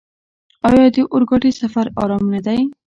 [0.69, 2.59] آیا د اورګاډي سفر ارام نه دی؟